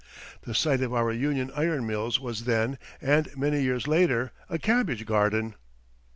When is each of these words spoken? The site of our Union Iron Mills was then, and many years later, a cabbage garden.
The 0.47 0.55
site 0.55 0.81
of 0.81 0.95
our 0.95 1.11
Union 1.11 1.51
Iron 1.55 1.85
Mills 1.85 2.19
was 2.19 2.45
then, 2.45 2.79
and 3.03 3.29
many 3.37 3.61
years 3.61 3.87
later, 3.87 4.31
a 4.49 4.57
cabbage 4.57 5.05
garden. 5.05 5.53